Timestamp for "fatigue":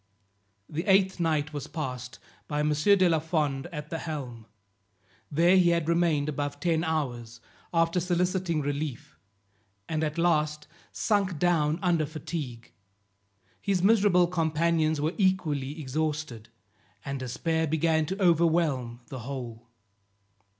12.07-12.71